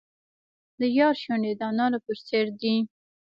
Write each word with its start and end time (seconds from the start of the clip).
د 0.79 0.81
یار 0.99 1.15
شونډې 1.23 1.51
د 1.59 1.61
انارو 1.69 1.99
په 2.05 2.13
څیر 2.25 2.45
دي. 2.61 2.75